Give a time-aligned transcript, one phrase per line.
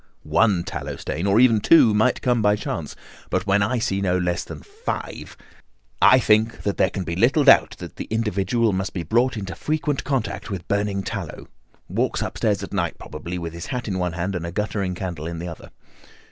[0.23, 2.95] "One tallow stain, or even two, might come by chance;
[3.29, 5.37] but when I see no less than five,
[6.01, 9.53] I think that there can be little doubt that the individual must be brought into
[9.53, 14.33] frequent contact with burning tallow—walks upstairs at night probably with his hat in one hand
[14.33, 15.69] and a guttering candle in the other.